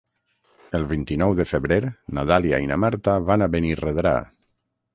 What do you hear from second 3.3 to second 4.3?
a Benirredrà.